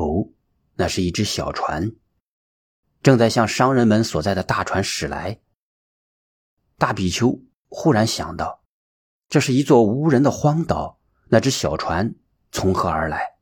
[0.00, 0.30] 哦，
[0.74, 1.92] 那是一只小船，
[3.02, 5.40] 正在向商人们所在的大船驶来。
[6.78, 8.64] 大比丘忽然想到，
[9.28, 12.14] 这是一座无人的荒岛，那只小船
[12.50, 13.34] 从何而来？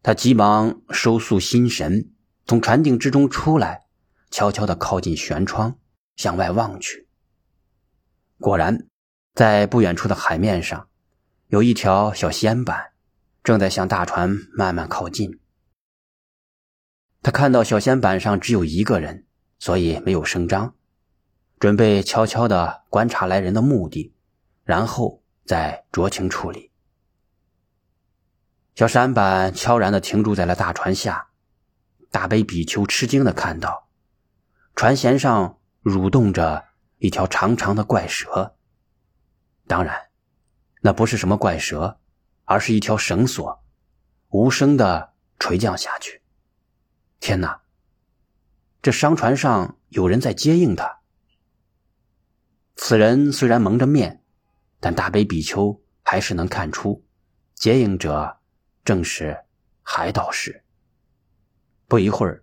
[0.00, 2.12] 他急忙收束心神，
[2.46, 3.86] 从船顶之中出来，
[4.30, 5.76] 悄悄地靠近舷窗，
[6.14, 7.08] 向外望去。
[8.38, 8.86] 果然，
[9.34, 10.88] 在不远处的海面上，
[11.48, 12.92] 有一条小仙板，
[13.48, 15.40] 正在向大船慢慢靠近。
[17.22, 19.24] 他看到小仙板上只有一个人，
[19.58, 20.74] 所以没有声张，
[21.58, 24.12] 准备悄悄地观察来人的目的，
[24.64, 26.70] 然后再酌情处理。
[28.74, 31.28] 小舢板悄然地停住在了大船下，
[32.10, 33.88] 大悲比丘吃惊地看到，
[34.76, 36.66] 船舷上蠕动着
[36.98, 38.56] 一条长长的怪蛇。
[39.66, 40.10] 当然，
[40.82, 41.98] 那不是什么怪蛇，
[42.48, 43.62] 而是一条绳索，
[44.30, 46.22] 无声的垂降下去。
[47.20, 47.60] 天哪！
[48.80, 51.00] 这商船上有人在接应他。
[52.74, 54.22] 此人虽然蒙着面，
[54.80, 57.04] 但大悲比丘还是能看出，
[57.54, 58.36] 接应者。
[58.82, 59.44] 正是
[59.82, 60.64] 海导师。
[61.86, 62.42] 不一会儿，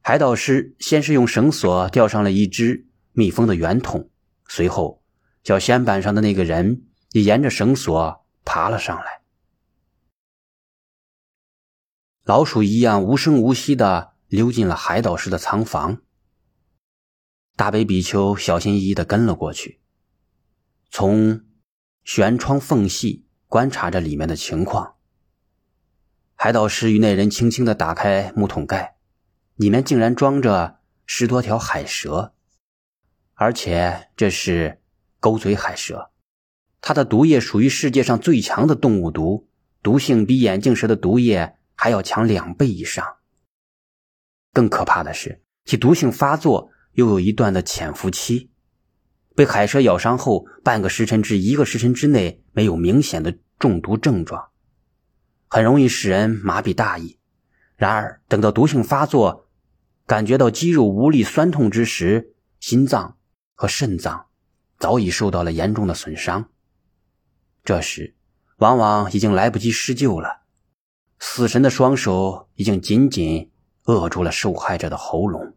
[0.00, 4.08] 海导师先是用绳索吊上了一只密封的圆筒，
[4.48, 5.02] 随后
[5.44, 9.21] 小舷板上的那个人也沿着绳索爬了上来。
[12.24, 16.02] 老鼠一样无声无息的溜进了海岛师的仓房。
[17.56, 19.80] 大悲比丘小心翼翼的跟了过去，
[20.88, 21.40] 从
[22.04, 24.94] 舷窗缝隙观察着里面的情况。
[26.36, 28.96] 海岛师与那人轻轻地打开木桶盖，
[29.56, 32.34] 里面竟然装着十多条海蛇，
[33.34, 34.80] 而且这是
[35.18, 36.12] 钩嘴海蛇，
[36.80, 39.48] 它的毒液属于世界上最强的动物毒，
[39.82, 43.04] 毒性比眼镜蛇的毒液还要强两倍以上。
[44.52, 48.52] 更可怕的是，其毒性发作又有一段的潜伏期，
[49.34, 54.50] 被海蛇咬伤后，半个时辰至一个时辰之内没有明显的中毒症状。
[55.48, 57.18] 很容易使人麻痹大意，
[57.74, 59.48] 然而等到毒性发作，
[60.06, 63.18] 感觉到肌肉无力、酸痛之时，心脏
[63.56, 64.26] 和肾脏
[64.78, 66.48] 早已受到了严重的损伤。
[67.64, 68.14] 这时，
[68.58, 70.41] 往往已经来不及施救了，
[71.24, 73.52] 死神的双手已经紧紧
[73.84, 75.56] 扼住了受害者的喉咙。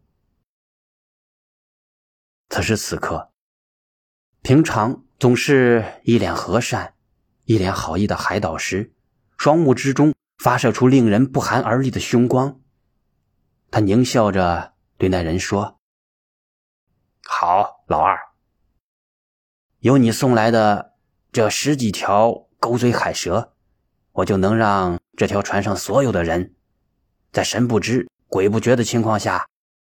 [2.48, 3.32] 此时此刻，
[4.42, 6.94] 平常总是一脸和善、
[7.46, 8.94] 一脸好意的海导师。
[9.36, 12.60] 双目之中发射出令人不寒而栗的凶光，
[13.72, 15.80] 他狞笑着对那人说
[17.26, 18.16] ：“好，老二，
[19.80, 20.94] 有你送来的
[21.32, 23.55] 这十几条狗嘴海蛇，
[24.16, 26.54] 我就能让这条船上所有的人，
[27.32, 29.48] 在神不知鬼不觉的情况下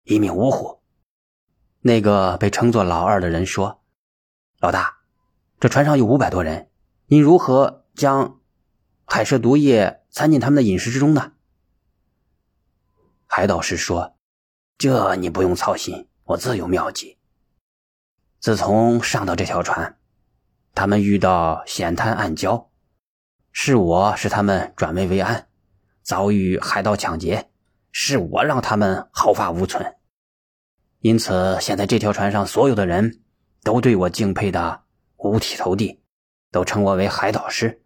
[0.03, 0.81] 一命呜呼。”
[1.81, 3.81] 那个被称作老二的人说
[4.59, 4.97] ：“老大，
[5.59, 6.69] 这船上有五百多人，
[7.07, 8.39] 您如何将？”
[9.09, 11.31] 海蛇毒液掺进他们的饮食之中呢？
[13.25, 14.17] 海导师说
[14.77, 17.17] ：“这你不用操心，我自有妙计。
[18.41, 19.97] 自从上到这条船，
[20.75, 22.66] 他们遇到险滩暗礁，
[23.59, 25.47] 是我使他们转危为安；
[26.03, 27.49] 遭遇海盗抢劫，
[27.91, 29.95] 是我让他们毫发无存。
[30.99, 33.23] 因此，现在这条船上所有的人
[33.63, 34.83] 都对我敬佩的
[35.15, 36.03] 五体投地，
[36.51, 37.81] 都称我为海导师。”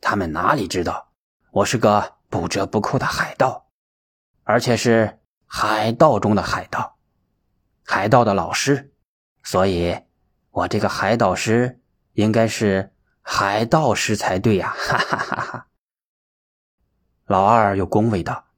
[0.00, 1.12] 他们哪里知道，
[1.52, 3.68] 我是个不折不扣的海盗，
[4.44, 6.96] 而且是海盗中的海盗，
[7.84, 8.94] 海盗的老师，
[9.44, 9.94] 所以，
[10.50, 11.78] 我这个海导师
[12.14, 14.72] 应该是海盗师才对呀！
[14.76, 15.66] 哈哈哈哈！
[17.26, 18.48] 老二又恭维道：“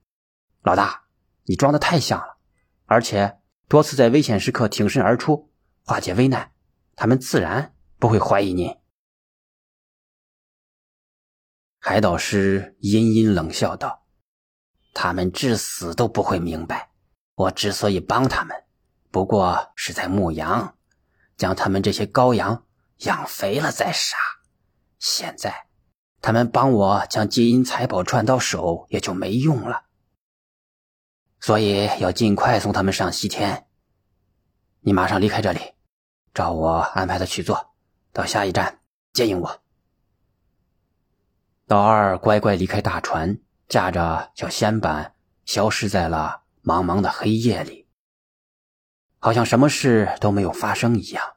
[0.62, 1.04] 老大，
[1.44, 2.38] 你装的太像了，
[2.86, 5.52] 而且多次在危险时刻挺身而出，
[5.84, 6.52] 化解危难，
[6.96, 8.78] 他们自然不会怀疑你。”
[11.78, 14.06] 海岛师阴阴冷笑道
[14.94, 16.92] ：“他们至死都不会明白，
[17.34, 18.64] 我之所以帮他们，
[19.10, 20.78] 不过是在牧羊，
[21.36, 22.64] 将他们这些羔羊
[22.98, 24.16] 养肥了再杀。
[25.02, 25.66] 现在，
[26.20, 29.86] 他们帮我将金银财宝赚到手，也就没用了。
[31.40, 33.66] 所以要尽快送他们上西天。
[34.82, 35.58] 你马上离开这里，
[36.32, 37.74] 照我安排的去做，
[38.12, 38.78] 到下一站
[39.12, 39.60] 接应我。”
[41.66, 47.88] 老二乖乖离开大船，驾着小仙板，消失在了茫茫的黑夜里，
[49.18, 51.34] 好像什么事都没有发生一样。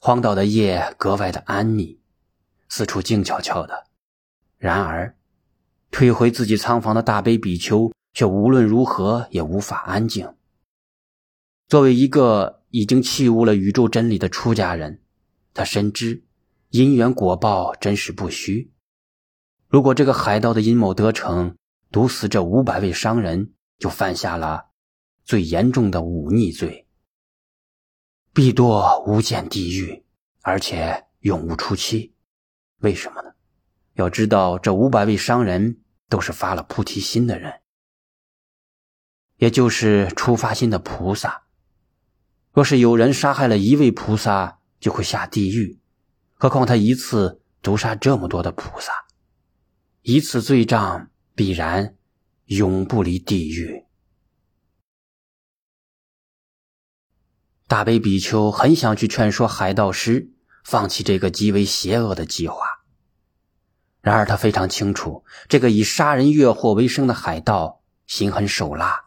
[0.00, 1.98] 荒岛的夜格外的安谧，
[2.68, 3.86] 四处静悄悄的。
[4.56, 5.16] 然而，
[5.90, 10.34] 退回自己仓房的大悲比丘却无论如何也无法安静。
[11.66, 15.02] 作为一个已经弃悟了宇宙真理的出家人，
[15.52, 16.24] 他深知
[16.70, 18.72] 因缘果报真实不虚。
[19.66, 21.54] 如果这个海盗的阴谋得逞，
[21.90, 24.68] 毒死这五百位商人，就犯下了
[25.24, 26.87] 最严重的忤逆罪，
[28.38, 30.04] 必堕无间地狱，
[30.42, 32.14] 而且永无出期。
[32.82, 33.32] 为什么呢？
[33.94, 37.52] 要知道，这五百位商人都是发了菩提心的人，
[39.38, 41.46] 也就是出发心的菩萨。
[42.52, 45.80] 若是有人杀害了一位菩萨，就会下地狱，
[46.34, 48.92] 何况他一次毒杀这么多的菩萨，
[50.02, 51.96] 一次罪障必然
[52.44, 53.87] 永不离地狱。
[57.68, 60.30] 大悲比丘很想去劝说海盗师
[60.64, 62.56] 放弃这个极为邪恶的计划，
[64.00, 69.04] 然而他非常清楚，这个以杀人越货为生的海盗心狠手辣，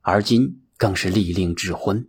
[0.00, 2.08] 而今更是利令智昏。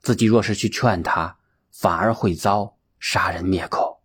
[0.00, 1.36] 自己若是去劝他，
[1.70, 4.00] 反而会遭杀人灭口，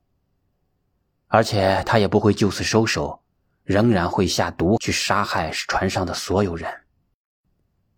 [1.28, 3.24] 而且他也不会就此收手，
[3.64, 6.70] 仍然会下毒去杀害船上的所有人。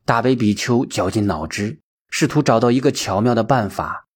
[0.05, 1.80] 大悲比丘绞尽脑汁，
[2.11, 4.07] 试图找到一个巧妙的办法，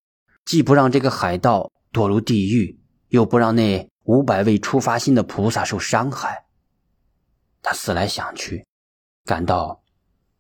[0.45, 6.45] 既不让这个海盗堕入地狱，又不让那五百位出发心的菩萨受伤害。
[7.63, 8.67] 他思来想去，
[9.23, 9.81] 感到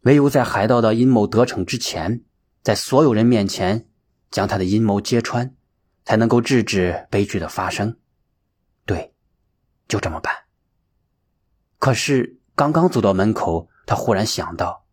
[0.01, 2.21] 唯有在海盗的阴谋得逞之前。
[2.61, 3.87] 在所有人面前
[4.31, 5.55] 将他的阴谋揭穿，
[6.03, 7.97] 才能够制止悲剧的发生。
[8.85, 9.13] 对，
[9.87, 10.33] 就这么办。
[11.77, 14.84] 可是刚刚走到门口，他忽然想到，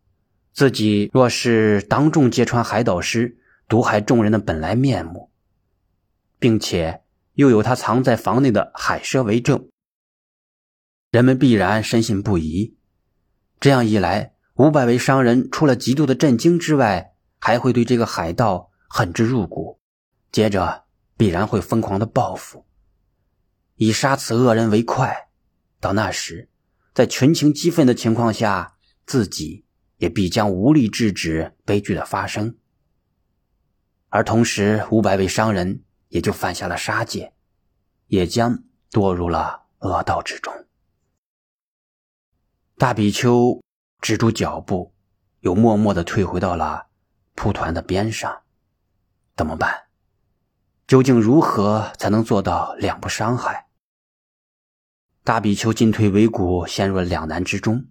[0.52, 3.38] 自己若是当众揭穿海岛师
[3.68, 5.30] 毒害众人的本来面目，
[6.38, 7.02] 并且
[7.34, 9.68] 又有他藏在房内的海蛇为证，
[11.10, 12.76] 人们必然深信不疑。
[13.58, 19.80] 这样一来，五百位商人除了极度的震惊之外，还会对这个海盗恨之入骨，
[20.30, 20.84] 接着
[21.16, 22.66] 必然会疯狂的报复，
[23.76, 25.28] 以杀此恶人为快。
[25.80, 26.50] 到那时，
[26.92, 28.74] 在群情激愤的情况下，
[29.06, 29.64] 自己
[30.02, 32.56] 也必将无力制止悲剧的发生。
[34.08, 37.32] 而同时，五百位商人也就犯下了杀戒，
[38.08, 40.52] 也将堕入了恶道之中。
[42.76, 43.62] 大比丘
[44.00, 44.92] 止住脚步，
[45.38, 46.88] 又默默的退回到了。
[47.36, 48.42] 蒲团的边上，
[49.36, 49.84] 怎么办？
[50.88, 53.68] 究竟如何才能做到两不伤害？
[55.22, 57.86] 大比丘进退维谷，陷入了两难之中。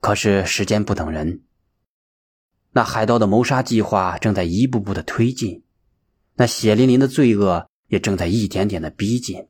[0.00, 1.42] 可是时间不等人，
[2.72, 5.64] 那海盗的谋杀计划正在一步步的推进，
[6.34, 9.48] 那血淋淋的罪恶也正在一点点的逼近。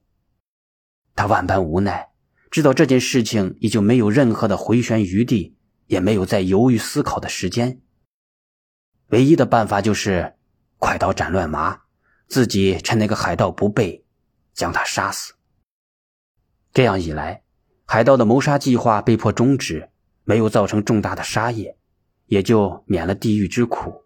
[1.14, 2.10] 他万般无奈，
[2.50, 5.56] 知道这件事情已经没有任何的回旋余地，
[5.86, 7.80] 也没有再犹豫思考的时间。
[9.08, 10.36] 唯一的办法就是
[10.78, 11.80] 快刀斩乱麻，
[12.28, 14.04] 自己趁那个海盗不备，
[14.52, 15.34] 将他杀死。
[16.72, 17.42] 这样一来，
[17.86, 19.90] 海盗的谋杀计划被迫终止，
[20.26, 21.78] 没有造成重大的杀业，
[22.26, 24.02] 也就免了地狱之苦。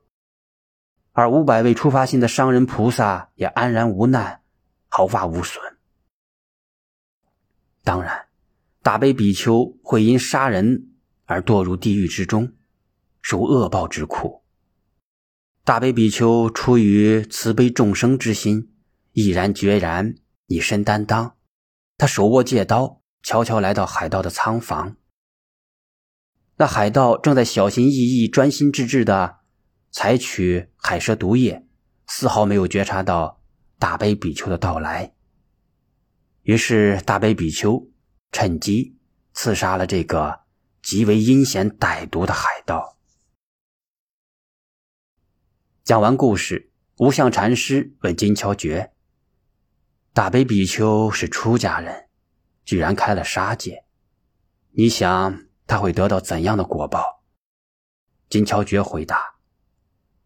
[1.13, 4.43] 而五百位出发心的商人菩萨也安然无难，
[4.87, 5.61] 毫发无损。
[7.83, 8.27] 当然，
[8.83, 10.91] 大悲比丘会因杀人
[11.25, 12.53] 而堕入地狱之中，
[13.23, 14.43] 受恶报之苦。
[15.65, 18.71] 大悲比丘出于慈悲众生之心，
[19.13, 20.15] 毅然决然
[20.47, 21.37] 以身担当。
[21.97, 24.97] 他手握戒刀，悄悄来到海盗的仓房。
[26.61, 29.39] 那海盗正在小心翼翼、专心致志地
[29.91, 31.67] 采取海蛇毒液，
[32.07, 33.41] 丝毫没有觉察到
[33.79, 35.15] 大悲比丘的到来。
[36.43, 37.89] 于是，大悲比丘
[38.31, 38.99] 趁机
[39.33, 40.41] 刺杀了这个
[40.83, 42.99] 极为阴险歹毒的海盗。
[45.83, 48.93] 讲完故事，无相禅师问金乔觉
[50.13, 52.11] ：“大悲比丘是出家人，
[52.67, 53.87] 居然开了杀戒，
[54.73, 57.23] 你想他会得到怎样的果报？”
[58.29, 59.37] 金乔觉回答：“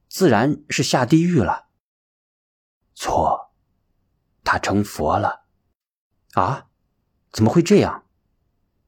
[0.08, 1.68] 自然是下地狱了。”
[2.96, 3.52] 错，
[4.42, 5.44] 他成佛了。
[6.32, 6.68] 啊？
[7.30, 8.06] 怎么会这样？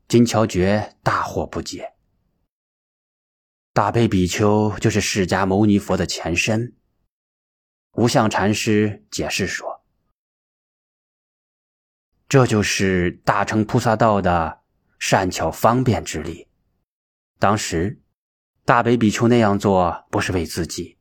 [0.08, 1.94] 金乔觉大惑不解。
[3.72, 6.74] 大悲比丘就是释迦牟尼佛的前身。
[7.92, 9.84] 无相禅师解释说
[12.28, 14.62] ：“这就是大乘菩萨道的
[14.98, 16.45] 善巧方便之力。
[17.38, 18.00] 当时，
[18.64, 20.96] 大悲比丘那样做不是为自己，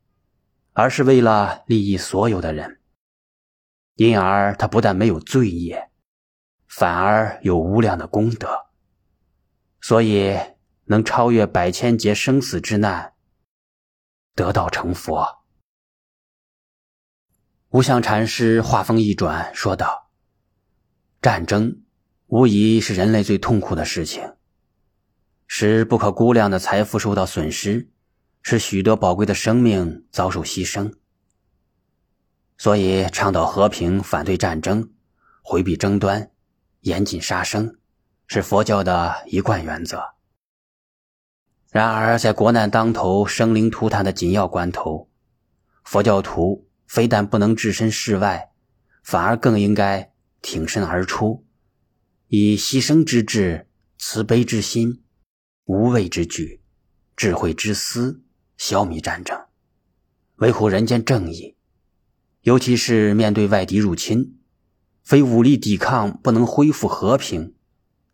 [0.73, 2.81] 而是为了利益所有的人。
[3.95, 5.89] 因而，他不但没有罪业，
[6.67, 8.65] 反而有无量的功德，
[9.79, 10.37] 所以
[10.83, 13.13] 能超越百千劫生死之难，
[14.33, 15.45] 得道成佛。
[17.69, 20.11] 无相禅师话锋一转，说道
[21.21, 21.83] ：“战争
[22.27, 24.34] 无疑是人类最痛苦的事情，
[25.47, 27.89] 使不可估量的财富受到损失，
[28.41, 30.93] 使许多宝贵的生命遭受牺牲。
[32.57, 34.89] 所以，倡导和平，反对战争，
[35.41, 36.31] 回避争端，
[36.81, 37.77] 严禁杀生，
[38.27, 40.01] 是佛教的一贯原则。
[41.71, 45.09] 然而，在国难当头、生灵涂炭的紧要关头，
[45.83, 48.51] 佛教徒。”非但不能置身事外，
[49.01, 51.43] 反而更应该挺身而出，
[52.27, 55.03] 以牺牲之志、慈悲之心、
[55.65, 56.62] 无畏之举、
[57.15, 58.24] 智慧之思，
[58.55, 59.48] 消弭战争，
[60.36, 61.57] 维护人间正义。
[62.41, 64.39] 尤其是面对外敌入侵，
[65.01, 67.55] 非武力抵抗不能恢复和平。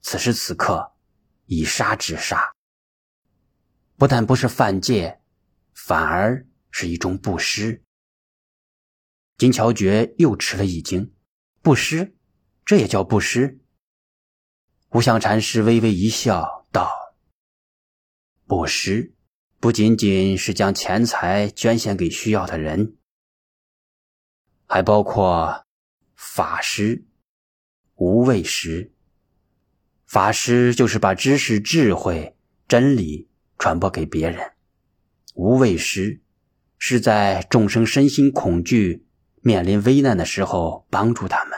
[0.02, 0.94] 此时此刻，
[1.46, 2.54] 以杀止杀，
[3.98, 5.22] 不但不是犯戒，
[5.74, 7.84] 反而是一种布施。
[9.38, 11.14] 金乔觉又吃了一惊，
[11.62, 12.16] 布施，
[12.64, 13.60] 这也叫布施？
[14.92, 16.90] 无相禅师微微一笑，道
[18.52, 19.14] ：“布施
[19.62, 22.98] 不仅仅是将钱财捐献给需要的人，
[24.68, 25.64] 还包括
[26.16, 27.06] 法师、
[27.96, 28.92] 无畏师。
[30.06, 32.36] 法师就是把知识、智慧、
[32.68, 34.46] 真理传播给别人；
[35.34, 36.22] 无畏师
[36.78, 39.08] 是在众生身心恐惧。”
[39.40, 41.58] 面临危难的时候，帮助他们，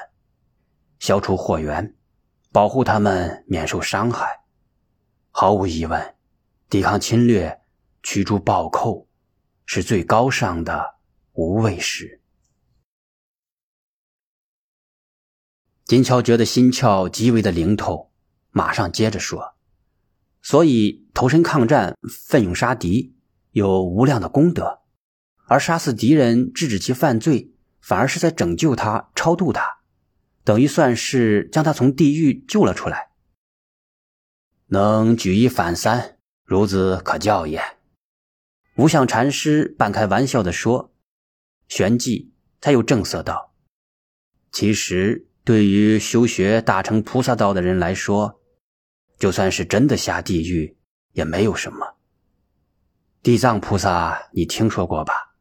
[1.00, 1.96] 消除祸源，
[2.52, 4.44] 保护他们免受伤害。
[5.32, 6.16] 毫无疑问，
[6.74, 7.62] 抵抗侵略、
[8.02, 9.08] 驱逐暴寇，
[9.64, 10.96] 是最高尚的
[11.34, 12.20] 无畏时。
[15.86, 18.12] 金乔觉得心窍极为的灵透，
[18.50, 19.54] 马上接着说
[20.42, 21.96] ：“所以投身抗战，
[22.28, 23.16] 奋勇杀敌，
[23.52, 24.82] 有无量的功德；
[25.46, 29.82] 而杀死敌人，制止其犯罪。”反而是在拯救他、超度他，
[30.44, 33.10] 等于算是将他从地狱救了出来。
[34.70, 36.13] 能举一反三，
[36.48, 37.62] 孺子可教也。
[38.76, 40.94] 无相禅师半开玩笑的说，
[41.68, 43.54] 旋即他又正色道
[44.52, 48.42] ：“其实，对于修学大乘菩萨道的人来说，
[49.18, 50.78] 就算是真的下地狱，
[51.12, 51.96] 也没有什么。
[53.22, 55.36] 地藏菩萨，你听说过吧？”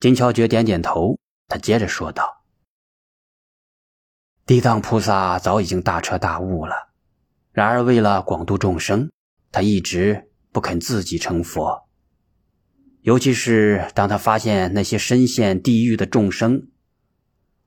[0.00, 1.18] 金乔觉点点头。
[1.46, 2.42] 他接着说道
[4.46, 6.88] ：“地藏菩萨早已经大彻大悟了，
[7.52, 9.12] 然而为了广度众生，
[9.54, 11.88] 他一直不肯自己成佛。
[13.02, 16.68] 尤其是当他发现那些深陷地狱的众生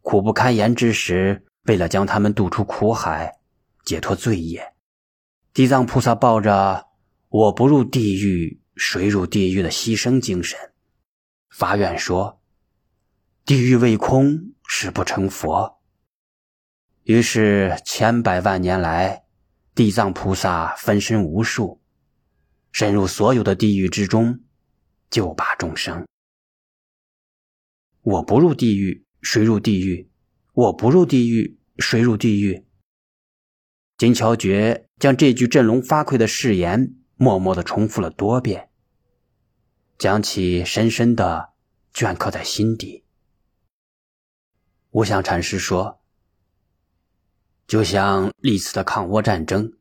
[0.01, 3.39] 苦不堪言之时，为了将他们渡出苦海，
[3.86, 4.74] 解脱罪业，
[5.53, 6.88] 地藏菩萨抱着
[7.29, 10.60] ‘我不入地狱，谁入地狱’的牺牲精神，
[11.50, 12.41] 发愿说。”
[13.46, 15.79] 地狱未空，誓不成佛。
[17.03, 19.24] 于是千百万年来，
[19.77, 21.79] 地藏菩萨分身无数，
[22.72, 24.39] 深入所有的地狱之中，
[25.12, 26.07] 救拔众生。
[28.01, 30.10] 我不入地狱，谁入地狱？
[30.53, 32.65] 我不入地狱，谁入地狱？
[34.00, 38.72] 金乔觉将这句振聋发聩的誓言默默的重复了多遍，
[40.00, 41.53] 将其深深的
[41.93, 43.03] 镌刻在心底。
[44.89, 45.97] 无相禅师说
[47.67, 49.74] ：“就像历次的抗倭战争，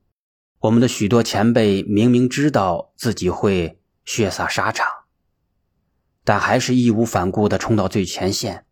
[0.58, 4.88] 我们的许多前辈明明知道自己会血洒沙场，
[6.24, 8.66] 但还是义无反顾地冲到最前线。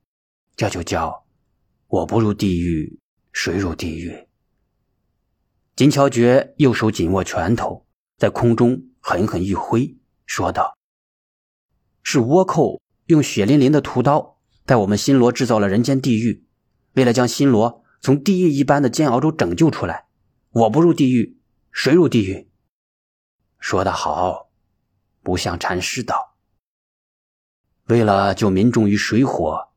[0.56, 1.26] 这就叫
[1.87, 2.99] ‘我不入地狱，
[3.33, 4.26] 谁入地狱’。”
[5.76, 10.76] 金乔觉右手紧握拳头，在空中狠狠一挥，说道
[12.02, 16.47] ：“是倭寇用血淋淋的屠刀。”在我们新罗制造了人间地狱，
[16.94, 20.05] 为了将新罗从地狱一般的煎熬中拯救出来，
[20.51, 21.39] 我不入地狱，
[21.73, 22.51] 谁入地狱？
[23.59, 24.51] 说得好，
[25.23, 26.37] 不像禅师道。
[27.87, 29.71] 为了救民众于水火，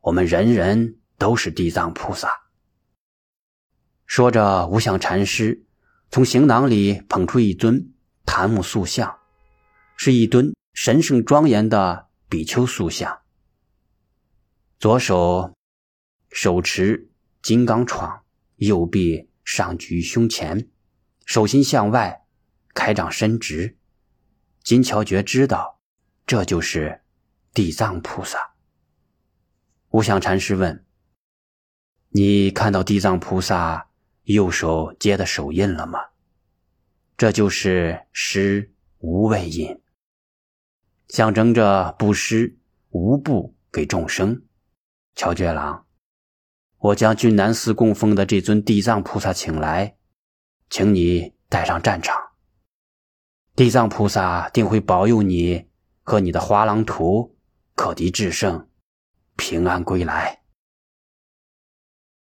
[0.00, 2.48] 我们人人都是地藏菩萨。
[4.06, 5.64] 说着，无相禅师
[6.10, 7.92] 从行囊里捧出一尊
[8.26, 9.20] 檀木塑像，
[9.96, 13.20] 是一尊神圣庄严的比丘塑像。
[14.80, 15.54] 左手
[16.28, 18.20] 手持金刚杵，
[18.56, 20.68] 右臂上举胸前，
[21.24, 22.26] 手心向外，
[22.74, 23.78] 开掌伸直。
[24.62, 25.80] 金乔觉知道，
[26.26, 27.02] 这就是
[27.54, 28.54] 地藏菩萨。
[29.90, 30.84] 无相禅师问
[32.10, 33.88] ：“你看到地藏菩萨
[34.24, 35.98] 右手接的手印了吗？”
[37.16, 39.80] 这就是施无畏印，
[41.08, 42.58] 象征着布施
[42.90, 44.44] 无布给众生。
[45.14, 45.86] 乔觉郎，
[46.78, 49.96] 我将俊南寺供奉的这尊地藏菩萨请来，
[50.70, 52.16] 请你带上战场。
[53.56, 55.66] 地藏菩萨定会保佑你
[56.02, 57.36] 和你的花郎图
[57.74, 58.68] 克敌制胜，
[59.36, 60.42] 平安归来。